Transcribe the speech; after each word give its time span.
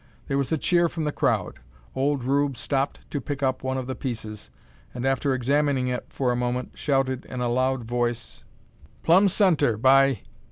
There 0.25 0.37
was 0.39 0.51
a 0.51 0.57
cheer 0.57 0.89
from 0.89 1.03
the 1.03 1.11
crowd. 1.11 1.59
Old 1.95 2.23
Rube 2.23 2.57
stopped 2.57 3.01
to 3.11 3.21
pick 3.21 3.43
up 3.43 3.61
one 3.61 3.77
of 3.77 3.85
the 3.85 3.93
pieces, 3.93 4.49
and 4.95 5.05
after 5.05 5.35
examining 5.35 5.89
it 5.89 6.07
for 6.09 6.31
a 6.31 6.35
moment, 6.35 6.71
shouted 6.73 7.23
in 7.25 7.39
a 7.39 7.47
loud 7.49 7.83
voice; 7.85 8.43
"Plumb 9.03 9.27
centre, 9.29 9.77
by 9.77 10.21